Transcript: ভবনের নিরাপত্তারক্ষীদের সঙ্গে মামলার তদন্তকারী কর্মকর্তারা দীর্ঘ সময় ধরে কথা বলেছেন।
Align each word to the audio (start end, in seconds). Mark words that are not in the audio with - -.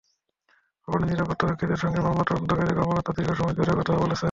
ভবনের 0.83 1.09
নিরাপত্তারক্ষীদের 1.09 1.81
সঙ্গে 1.83 1.99
মামলার 2.01 2.27
তদন্তকারী 2.29 2.71
কর্মকর্তারা 2.71 3.15
দীর্ঘ 3.17 3.31
সময় 3.33 3.55
ধরে 3.57 3.71
কথা 3.79 3.93
বলেছেন। 3.95 4.19